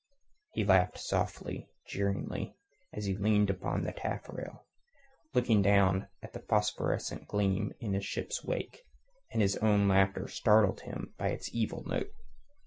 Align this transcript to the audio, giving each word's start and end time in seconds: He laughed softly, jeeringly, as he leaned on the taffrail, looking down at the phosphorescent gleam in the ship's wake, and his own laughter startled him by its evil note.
He 0.53 0.63
laughed 0.65 0.97
softly, 0.97 1.69
jeeringly, 1.87 2.55
as 2.91 3.05
he 3.05 3.15
leaned 3.15 3.51
on 3.61 3.83
the 3.83 3.91
taffrail, 3.91 4.65
looking 5.35 5.61
down 5.61 6.07
at 6.23 6.33
the 6.33 6.39
phosphorescent 6.39 7.27
gleam 7.27 7.71
in 7.79 7.91
the 7.91 8.01
ship's 8.01 8.43
wake, 8.43 8.81
and 9.31 9.43
his 9.43 9.57
own 9.57 9.87
laughter 9.87 10.27
startled 10.27 10.81
him 10.81 11.13
by 11.19 11.27
its 11.27 11.53
evil 11.53 11.83
note. 11.85 12.09